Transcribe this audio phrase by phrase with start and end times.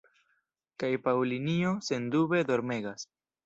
[0.83, 3.09] Kaj Paŭlinjo, sendube, dormegas.